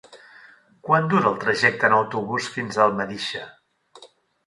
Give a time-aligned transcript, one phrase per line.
[0.87, 3.47] Quant dura el trajecte en autobús fins a Almedíxer?